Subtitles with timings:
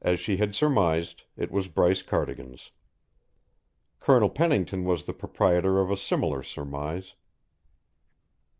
[0.00, 2.70] As she had surmised, it was Bryce Cardigan's.
[3.98, 7.14] Colonel Pennington was the proprietor of a similar surmise.